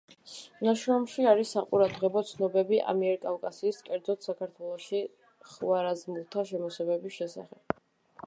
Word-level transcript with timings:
ნაშრომში 0.67 1.25
არის 1.31 1.49
საყურადღებო 1.55 2.21
ცნობები 2.29 2.79
ამიერკავკასიის, 2.93 3.83
კერძოდ 3.89 4.25
საქართველოში, 4.29 5.01
ხვარაზმელთა 5.51 6.47
შემოსევების 6.53 7.21
შესახებ. 7.21 7.81